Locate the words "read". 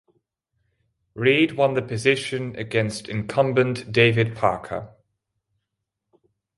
1.13-1.51